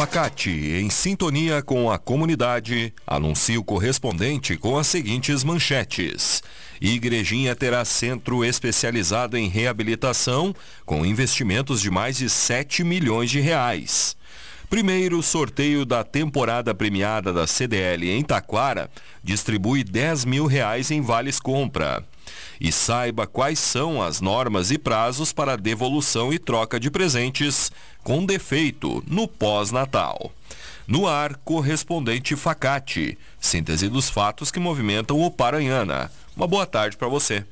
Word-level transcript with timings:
Facate, 0.00 0.50
em 0.50 0.88
sintonia 0.88 1.60
com 1.60 1.90
a 1.90 1.98
comunidade, 1.98 2.90
anuncia 3.06 3.60
o 3.60 3.62
correspondente 3.62 4.56
com 4.56 4.78
as 4.78 4.86
seguintes 4.86 5.44
manchetes. 5.44 6.42
Igrejinha 6.80 7.54
terá 7.54 7.84
centro 7.84 8.42
especializado 8.42 9.36
em 9.36 9.46
reabilitação 9.46 10.54
com 10.86 11.04
investimentos 11.04 11.82
de 11.82 11.90
mais 11.90 12.16
de 12.16 12.30
7 12.30 12.82
milhões 12.82 13.30
de 13.30 13.40
reais. 13.40 14.16
Primeiro 14.70 15.22
sorteio 15.22 15.84
da 15.84 16.02
temporada 16.02 16.74
premiada 16.74 17.30
da 17.30 17.46
CDL 17.46 18.10
em 18.10 18.22
Taquara 18.22 18.90
distribui 19.22 19.84
10 19.84 20.24
mil 20.24 20.46
reais 20.46 20.90
em 20.90 21.02
vales 21.02 21.38
compra 21.38 22.02
e 22.60 22.70
saiba 22.70 23.26
quais 23.26 23.58
são 23.58 24.02
as 24.02 24.20
normas 24.20 24.70
e 24.70 24.78
prazos 24.78 25.32
para 25.32 25.56
devolução 25.56 26.32
e 26.32 26.38
troca 26.38 26.78
de 26.78 26.90
presentes 26.90 27.70
com 28.02 28.24
defeito 28.24 29.02
no 29.06 29.28
pós-natal. 29.28 30.32
No 30.86 31.06
ar, 31.06 31.36
correspondente 31.44 32.34
Facate, 32.34 33.16
síntese 33.40 33.88
dos 33.88 34.10
fatos 34.10 34.50
que 34.50 34.58
movimentam 34.58 35.20
o 35.20 35.30
Paranhana. 35.30 36.10
Uma 36.36 36.46
boa 36.46 36.66
tarde 36.66 36.96
para 36.96 37.06
você. 37.08 37.44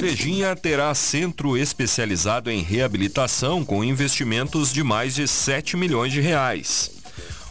Igrejinha 0.00 0.56
terá 0.56 0.94
centro 0.94 1.58
especializado 1.58 2.50
em 2.50 2.62
reabilitação 2.62 3.62
com 3.62 3.84
investimentos 3.84 4.72
de 4.72 4.82
mais 4.82 5.14
de 5.14 5.28
7 5.28 5.76
milhões 5.76 6.10
de 6.10 6.22
reais. 6.22 6.90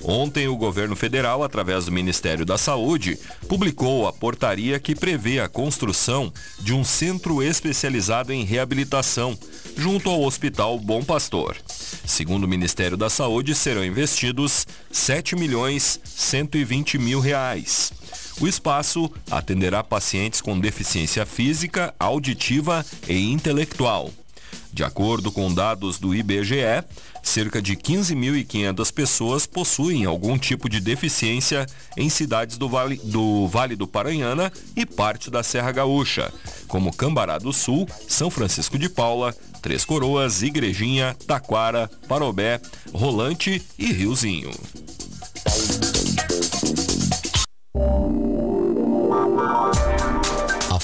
Ontem, 0.02 0.48
o 0.48 0.56
governo 0.56 0.96
federal, 0.96 1.44
através 1.44 1.86
do 1.86 1.92
Ministério 1.92 2.44
da 2.44 2.58
Saúde, 2.58 3.20
publicou 3.48 4.08
a 4.08 4.14
portaria 4.14 4.80
que 4.80 4.96
prevê 4.96 5.40
a 5.40 5.48
construção 5.48 6.34
de 6.60 6.74
um 6.74 6.84
centro 6.84 7.44
especializado 7.44 8.34
em 8.34 8.44
reabilitação, 8.44 9.38
junto 9.78 10.10
ao 10.10 10.24
Hospital 10.24 10.80
Bom 10.80 11.04
Pastor. 11.04 11.56
Segundo 12.04 12.46
o 12.46 12.48
Ministério 12.48 12.98
da 12.98 13.12
Saúde, 13.12 13.54
serão 13.54 13.86
investidos 13.86 14.66
7 14.92 15.36
milhões 15.36 16.00
120 16.04 16.98
mil 16.98 17.20
reais. 17.20 17.94
O 18.40 18.48
espaço 18.48 19.12
atenderá 19.30 19.84
pacientes 19.84 20.40
com 20.40 20.58
deficiência 20.58 21.26
física, 21.26 21.94
auditiva 22.00 22.86
e 23.08 23.32
intelectual. 23.32 24.12
De 24.72 24.84
acordo 24.84 25.32
com 25.32 25.54
dados 25.54 26.00
do 26.00 26.16
IBGE, 26.16 26.84
cerca 27.24 27.62
de 27.62 27.76
15.500 27.76 28.94
pessoas 28.94 29.46
possuem 29.46 30.06
algum 30.06 30.38
tipo 30.38 30.70
de 30.70 30.80
deficiência 30.80 31.66
em 31.98 32.08
cidades 32.08 32.58
do 32.58 32.70
vale, 32.70 32.96
do 33.04 33.48
vale 33.48 33.76
do 33.76 33.88
Paranhana 33.88 34.52
e 34.76 34.86
parte 34.86 35.30
da 35.30 35.44
Serra 35.44 35.72
Gaúcha, 35.72 36.32
como 36.68 36.96
Cambará 36.96 37.38
do 37.38 37.52
Sul, 37.52 37.88
São 38.08 38.30
Francisco 38.30 38.78
de 38.78 38.88
Paula, 38.88 39.36
Três 39.62 39.84
Coroas, 39.84 40.42
Igrejinha, 40.44 41.16
Taquara, 41.28 41.90
Parobé, 42.08 42.62
Rolante 42.94 43.62
e 43.78 43.92
Riozinho. 43.92 44.52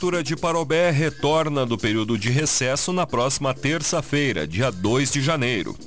Prefeitura 0.03 0.21
de 0.21 0.35
Parobé 0.35 0.91
retorna 0.91 1.65
do 1.65 1.77
período 1.77 2.17
de 2.17 2.29
recesso 2.29 2.91
na 2.91 3.07
próxima 3.07 3.53
terça-feira, 3.53 4.45
dia 4.45 4.69
2 4.69 5.09
de 5.13 5.21
janeiro. 5.21 5.77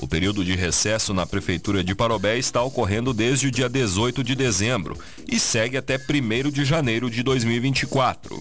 O 0.00 0.06
período 0.06 0.44
de 0.44 0.54
recesso 0.54 1.12
na 1.12 1.26
Prefeitura 1.26 1.82
de 1.82 1.92
Parobé 1.92 2.38
está 2.38 2.62
ocorrendo 2.62 3.12
desde 3.12 3.48
o 3.48 3.50
dia 3.50 3.68
18 3.68 4.22
de 4.22 4.36
dezembro 4.36 4.96
e 5.28 5.40
segue 5.40 5.76
até 5.76 5.96
1 5.96 6.50
de 6.52 6.64
janeiro 6.64 7.10
de 7.10 7.20
2024. 7.24 8.40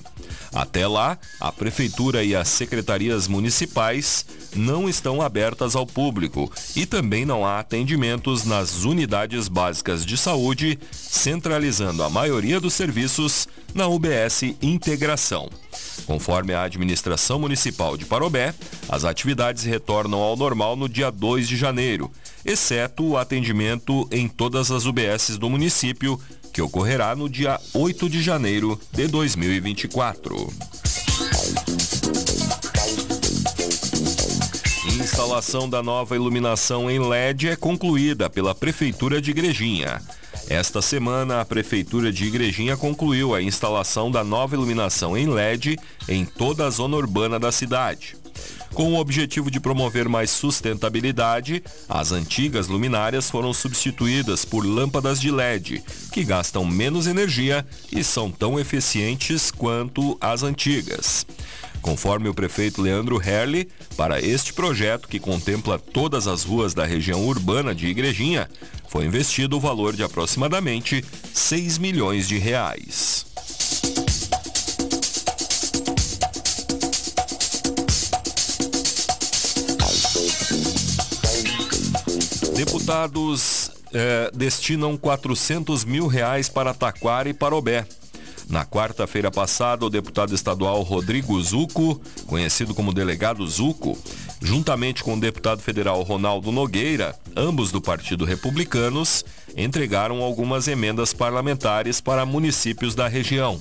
Até 0.53 0.87
lá, 0.87 1.17
a 1.39 1.51
Prefeitura 1.51 2.23
e 2.23 2.35
as 2.35 2.47
secretarias 2.47 3.27
municipais 3.27 4.25
não 4.55 4.87
estão 4.87 5.21
abertas 5.21 5.75
ao 5.75 5.85
público 5.85 6.51
e 6.75 6.85
também 6.85 7.25
não 7.25 7.45
há 7.45 7.59
atendimentos 7.59 8.45
nas 8.45 8.83
unidades 8.83 9.47
básicas 9.47 10.05
de 10.05 10.17
saúde, 10.17 10.79
centralizando 10.91 12.03
a 12.03 12.09
maioria 12.09 12.59
dos 12.59 12.73
serviços 12.73 13.47
na 13.73 13.87
UBS 13.87 14.43
Integração. 14.61 15.49
Conforme 16.05 16.53
a 16.53 16.63
administração 16.63 17.39
municipal 17.39 17.97
de 17.97 18.05
Parobé, 18.05 18.53
as 18.89 19.05
atividades 19.05 19.63
retornam 19.63 20.19
ao 20.19 20.35
normal 20.35 20.75
no 20.75 20.87
dia 20.87 21.09
2 21.09 21.47
de 21.47 21.57
janeiro, 21.57 22.11
exceto 22.45 23.03
o 23.03 23.17
atendimento 23.17 24.07
em 24.11 24.27
todas 24.27 24.69
as 24.69 24.85
UBSs 24.85 25.37
do 25.37 25.49
município, 25.49 26.19
que 26.53 26.61
ocorrerá 26.61 27.15
no 27.15 27.27
dia 27.27 27.59
8 27.73 28.07
de 28.07 28.21
janeiro 28.21 28.79
de 28.91 29.07
2024. 29.07 30.53
Instalação 34.99 35.67
da 35.67 35.81
nova 35.81 36.15
iluminação 36.15 36.89
em 36.89 36.99
LED 36.99 37.49
é 37.49 37.55
concluída 37.55 38.29
pela 38.29 38.53
Prefeitura 38.53 39.19
de 39.19 39.31
Igrejinha. 39.31 39.99
Esta 40.47 40.81
semana, 40.81 41.41
a 41.41 41.45
Prefeitura 41.45 42.11
de 42.11 42.25
Igrejinha 42.25 42.77
concluiu 42.77 43.33
a 43.33 43.41
instalação 43.41 44.11
da 44.11 44.23
nova 44.23 44.53
iluminação 44.53 45.17
em 45.17 45.27
LED 45.27 45.79
em 46.07 46.23
toda 46.23 46.67
a 46.67 46.69
zona 46.69 46.95
urbana 46.95 47.39
da 47.39 47.51
cidade. 47.51 48.22
Com 48.73 48.93
o 48.93 48.99
objetivo 48.99 49.51
de 49.51 49.59
promover 49.59 50.09
mais 50.09 50.31
sustentabilidade, 50.31 51.63
as 51.87 52.11
antigas 52.11 52.67
luminárias 52.67 53.29
foram 53.29 53.53
substituídas 53.53 54.43
por 54.43 54.65
lâmpadas 54.65 55.21
de 55.21 55.29
LED, 55.29 55.83
que 56.11 56.23
gastam 56.23 56.65
menos 56.65 57.05
energia 57.05 57.65
e 57.91 58.03
são 58.03 58.31
tão 58.31 58.59
eficientes 58.59 59.51
quanto 59.51 60.17
as 60.19 60.41
antigas. 60.41 61.25
Conforme 61.83 62.29
o 62.29 62.33
prefeito 62.33 62.81
Leandro 62.81 63.21
Herli, 63.21 63.69
para 63.95 64.19
este 64.19 64.53
projeto 64.53 65.07
que 65.07 65.19
contempla 65.19 65.77
todas 65.77 66.27
as 66.27 66.43
ruas 66.43 66.73
da 66.73 66.85
região 66.85 67.27
urbana 67.27 67.75
de 67.75 67.87
Igrejinha, 67.87 68.49
foi 68.87 69.05
investido 69.05 69.57
o 69.57 69.59
valor 69.59 69.95
de 69.95 70.01
aproximadamente 70.01 71.05
6 71.33 71.77
milhões 71.77 72.27
de 72.27 72.39
reais. 72.39 73.32
Deputados 82.55 83.71
eh, 83.93 84.31
destinam 84.33 84.95
400 84.95 85.83
mil 85.85 86.07
reais 86.07 86.49
para 86.49 86.73
Taquara 86.73 87.29
e 87.29 87.33
Parobé. 87.33 87.85
Na 88.49 88.65
quarta-feira 88.65 89.31
passada, 89.31 89.85
o 89.85 89.89
deputado 89.89 90.35
estadual 90.35 90.81
Rodrigo 90.81 91.41
Zuco, 91.41 91.99
conhecido 92.27 92.73
como 92.75 92.93
delegado 92.93 93.47
Zuco, 93.47 93.97
juntamente 94.41 95.03
com 95.03 95.15
o 95.15 95.19
deputado 95.19 95.61
federal 95.61 96.01
Ronaldo 96.03 96.51
Nogueira, 96.51 97.17
ambos 97.35 97.71
do 97.71 97.81
Partido 97.81 98.25
Republicanos, 98.25 99.23
entregaram 99.55 100.21
algumas 100.21 100.67
emendas 100.67 101.13
parlamentares 101.13 102.01
para 102.01 102.25
municípios 102.25 102.93
da 102.93 103.07
região. 103.07 103.59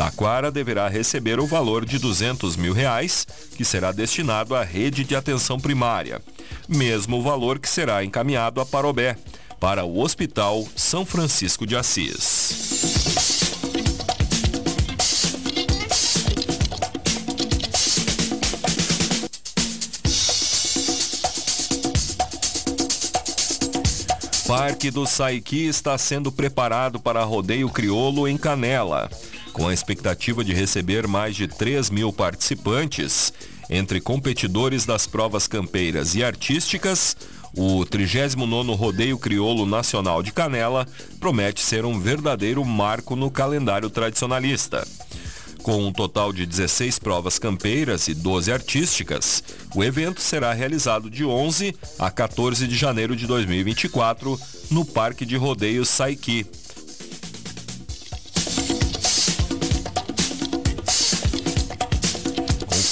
Taquara 0.00 0.50
deverá 0.50 0.88
receber 0.88 1.38
o 1.38 1.46
valor 1.46 1.84
de 1.84 1.98
200 1.98 2.56
mil 2.56 2.72
reais, 2.72 3.26
que 3.54 3.66
será 3.66 3.92
destinado 3.92 4.54
à 4.54 4.64
rede 4.64 5.04
de 5.04 5.14
atenção 5.14 5.60
primária, 5.60 6.22
mesmo 6.66 7.22
valor 7.22 7.58
que 7.58 7.68
será 7.68 8.02
encaminhado 8.02 8.62
a 8.62 8.64
Parobé, 8.64 9.18
para 9.60 9.84
o 9.84 10.00
Hospital 10.00 10.66
São 10.74 11.04
Francisco 11.04 11.66
de 11.66 11.76
Assis. 11.76 13.50
Parque 24.48 24.90
do 24.90 25.06
Saiqui 25.06 25.66
está 25.66 25.98
sendo 25.98 26.32
preparado 26.32 26.98
para 26.98 27.22
rodeio 27.22 27.68
crioulo 27.68 28.26
em 28.26 28.38
Canela. 28.38 29.10
Com 29.52 29.68
a 29.68 29.74
expectativa 29.74 30.44
de 30.44 30.54
receber 30.54 31.06
mais 31.06 31.34
de 31.36 31.48
3 31.48 31.90
mil 31.90 32.12
participantes, 32.12 33.32
entre 33.68 34.00
competidores 34.00 34.84
das 34.84 35.06
provas 35.06 35.46
campeiras 35.46 36.14
e 36.14 36.24
artísticas, 36.24 37.16
o 37.56 37.84
39º 37.84 38.76
Rodeio 38.76 39.18
Crioulo 39.18 39.66
Nacional 39.66 40.22
de 40.22 40.32
Canela 40.32 40.86
promete 41.18 41.60
ser 41.60 41.84
um 41.84 42.00
verdadeiro 42.00 42.64
marco 42.64 43.16
no 43.16 43.30
calendário 43.30 43.90
tradicionalista. 43.90 44.86
Com 45.62 45.86
um 45.86 45.92
total 45.92 46.32
de 46.32 46.46
16 46.46 46.98
provas 46.98 47.38
campeiras 47.38 48.08
e 48.08 48.14
12 48.14 48.50
artísticas, 48.50 49.44
o 49.74 49.84
evento 49.84 50.20
será 50.20 50.52
realizado 50.52 51.10
de 51.10 51.24
11 51.24 51.76
a 51.98 52.10
14 52.10 52.66
de 52.66 52.74
janeiro 52.74 53.14
de 53.14 53.26
2024 53.26 54.40
no 54.70 54.84
Parque 54.84 55.26
de 55.26 55.36
Rodeio 55.36 55.84
Saiki. 55.84 56.46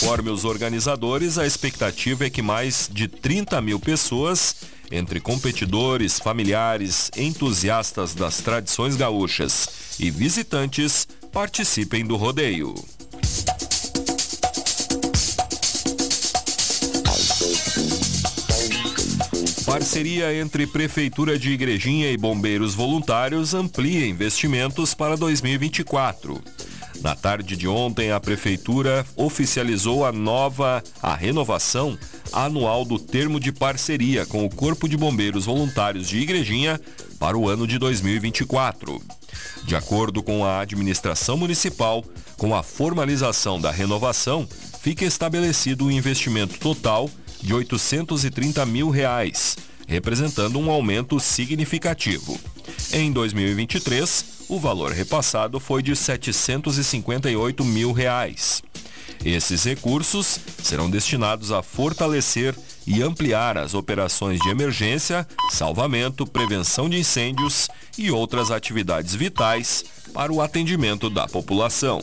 Conforme 0.08 0.30
os 0.30 0.46
organizadores, 0.46 1.36
a 1.36 1.46
expectativa 1.46 2.24
é 2.24 2.30
que 2.30 2.40
mais 2.40 2.88
de 2.90 3.06
30 3.06 3.60
mil 3.60 3.78
pessoas, 3.78 4.56
entre 4.90 5.20
competidores, 5.20 6.18
familiares, 6.18 7.10
entusiastas 7.14 8.14
das 8.14 8.38
tradições 8.38 8.96
gaúchas 8.96 9.68
e 10.00 10.10
visitantes, 10.10 11.06
participem 11.30 12.06
do 12.06 12.16
rodeio. 12.16 12.74
Parceria 19.66 20.34
entre 20.34 20.66
Prefeitura 20.66 21.38
de 21.38 21.50
Igrejinha 21.50 22.10
e 22.10 22.16
Bombeiros 22.16 22.74
Voluntários 22.74 23.52
amplia 23.52 24.06
investimentos 24.06 24.94
para 24.94 25.18
2024. 25.18 26.42
Na 27.00 27.14
tarde 27.14 27.56
de 27.56 27.68
ontem, 27.68 28.10
a 28.10 28.18
Prefeitura 28.18 29.06
oficializou 29.16 30.04
a 30.04 30.12
nova, 30.12 30.82
a 31.00 31.14
renovação 31.14 31.96
anual 32.32 32.84
do 32.84 32.98
termo 32.98 33.38
de 33.38 33.52
parceria 33.52 34.26
com 34.26 34.44
o 34.44 34.50
Corpo 34.50 34.88
de 34.88 34.96
Bombeiros 34.96 35.46
Voluntários 35.46 36.08
de 36.08 36.18
Igrejinha 36.18 36.80
para 37.18 37.38
o 37.38 37.48
ano 37.48 37.66
de 37.66 37.78
2024. 37.78 39.00
De 39.64 39.76
acordo 39.76 40.22
com 40.22 40.44
a 40.44 40.60
administração 40.60 41.36
municipal, 41.36 42.04
com 42.36 42.54
a 42.54 42.62
formalização 42.62 43.60
da 43.60 43.70
renovação, 43.70 44.46
fica 44.80 45.04
estabelecido 45.04 45.86
um 45.86 45.90
investimento 45.90 46.58
total 46.58 47.08
de 47.40 47.54
830 47.54 48.64
mil 48.66 48.90
reais, 48.90 49.56
representando 49.86 50.58
um 50.58 50.70
aumento 50.70 51.20
significativo. 51.20 52.38
Em 52.92 53.12
2023, 53.12 54.24
o 54.48 54.58
valor 54.58 54.92
repassado 54.92 55.60
foi 55.60 55.82
de 55.82 55.94
758 55.94 57.64
mil 57.64 57.92
reais. 57.92 58.62
Esses 59.24 59.64
recursos 59.64 60.38
serão 60.62 60.88
destinados 60.88 61.50
a 61.50 61.62
fortalecer 61.62 62.54
e 62.86 63.02
ampliar 63.02 63.58
as 63.58 63.74
operações 63.74 64.40
de 64.40 64.48
emergência, 64.48 65.26
salvamento, 65.50 66.26
prevenção 66.26 66.88
de 66.88 66.98
incêndios 66.98 67.68
e 67.98 68.10
outras 68.10 68.50
atividades 68.50 69.14
vitais 69.14 69.84
para 70.14 70.32
o 70.32 70.40
atendimento 70.40 71.10
da 71.10 71.26
população. 71.26 72.00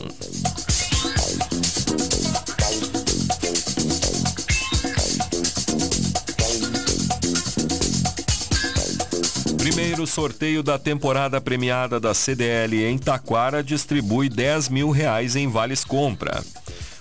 Primeiro 9.66 10.06
sorteio 10.06 10.62
da 10.62 10.78
temporada 10.78 11.40
premiada 11.40 11.98
da 11.98 12.14
CDL 12.14 12.84
em 12.84 12.96
Taquara 12.96 13.64
distribui 13.64 14.28
10 14.28 14.68
mil 14.68 14.90
reais 14.90 15.34
em 15.34 15.48
vales 15.48 15.82
compra. 15.82 16.40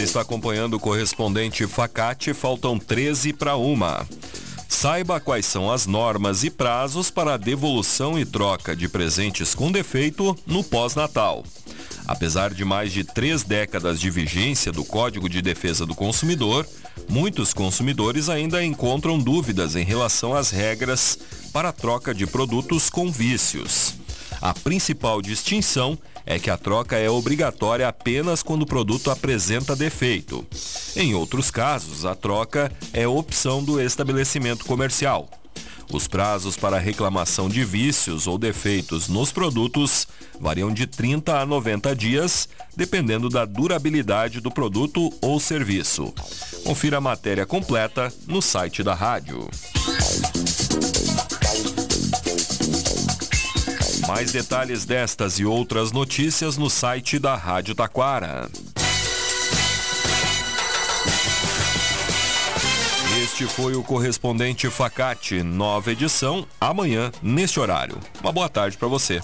Você 0.00 0.04
está 0.04 0.22
acompanhando 0.22 0.78
o 0.78 0.80
correspondente 0.80 1.66
Facate, 1.66 2.32
faltam 2.32 2.78
13 2.78 3.34
para 3.34 3.56
uma. 3.56 4.08
Saiba 4.66 5.20
quais 5.20 5.44
são 5.44 5.70
as 5.70 5.86
normas 5.86 6.42
e 6.42 6.48
prazos 6.48 7.10
para 7.10 7.34
a 7.34 7.36
devolução 7.36 8.18
e 8.18 8.24
troca 8.24 8.74
de 8.74 8.88
presentes 8.88 9.54
com 9.54 9.70
defeito 9.70 10.34
no 10.46 10.64
pós-natal. 10.64 11.44
Apesar 12.06 12.54
de 12.54 12.64
mais 12.64 12.92
de 12.92 13.04
três 13.04 13.42
décadas 13.42 14.00
de 14.00 14.08
vigência 14.08 14.72
do 14.72 14.86
Código 14.86 15.28
de 15.28 15.42
Defesa 15.42 15.84
do 15.84 15.94
Consumidor, 15.94 16.66
muitos 17.06 17.52
consumidores 17.52 18.30
ainda 18.30 18.64
encontram 18.64 19.18
dúvidas 19.18 19.76
em 19.76 19.84
relação 19.84 20.34
às 20.34 20.48
regras 20.50 21.18
para 21.52 21.68
a 21.68 21.72
troca 21.74 22.14
de 22.14 22.26
produtos 22.26 22.88
com 22.88 23.12
vícios. 23.12 23.96
A 24.40 24.54
principal 24.54 25.20
distinção 25.20 25.98
é 26.30 26.38
que 26.38 26.48
a 26.48 26.56
troca 26.56 26.96
é 26.96 27.10
obrigatória 27.10 27.88
apenas 27.88 28.40
quando 28.40 28.62
o 28.62 28.66
produto 28.66 29.10
apresenta 29.10 29.74
defeito. 29.74 30.46
Em 30.94 31.12
outros 31.12 31.50
casos, 31.50 32.04
a 32.04 32.14
troca 32.14 32.70
é 32.92 33.04
opção 33.08 33.64
do 33.64 33.80
estabelecimento 33.80 34.64
comercial. 34.64 35.28
Os 35.92 36.06
prazos 36.06 36.56
para 36.56 36.78
reclamação 36.78 37.48
de 37.48 37.64
vícios 37.64 38.28
ou 38.28 38.38
defeitos 38.38 39.08
nos 39.08 39.32
produtos 39.32 40.06
variam 40.38 40.72
de 40.72 40.86
30 40.86 41.40
a 41.40 41.44
90 41.44 41.96
dias, 41.96 42.48
dependendo 42.76 43.28
da 43.28 43.44
durabilidade 43.44 44.40
do 44.40 44.52
produto 44.52 45.12
ou 45.20 45.40
serviço. 45.40 46.14
Confira 46.62 46.98
a 46.98 47.00
matéria 47.00 47.44
completa 47.44 48.12
no 48.28 48.40
site 48.40 48.84
da 48.84 48.94
rádio. 48.94 49.50
Mais 54.10 54.32
detalhes 54.32 54.84
destas 54.84 55.38
e 55.38 55.44
outras 55.44 55.92
notícias 55.92 56.56
no 56.56 56.68
site 56.68 57.16
da 57.16 57.36
Rádio 57.36 57.76
Taquara. 57.76 58.50
Este 63.22 63.46
foi 63.46 63.76
o 63.76 63.84
correspondente 63.84 64.68
Facate, 64.68 65.44
nova 65.44 65.92
edição, 65.92 66.44
amanhã, 66.60 67.12
neste 67.22 67.60
horário. 67.60 68.00
Uma 68.20 68.32
boa 68.32 68.48
tarde 68.48 68.76
para 68.76 68.88
você. 68.88 69.20